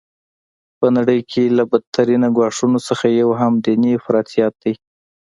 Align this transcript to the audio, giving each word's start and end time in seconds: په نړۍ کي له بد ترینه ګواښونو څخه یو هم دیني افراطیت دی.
په 0.79 0.87
نړۍ 0.97 1.19
کي 1.31 1.43
له 1.57 1.63
بد 1.71 1.83
ترینه 1.95 2.27
ګواښونو 2.37 2.79
څخه 2.87 3.05
یو 3.19 3.29
هم 3.39 3.53
دیني 3.65 3.91
افراطیت 3.99 4.53
دی. 4.63 4.73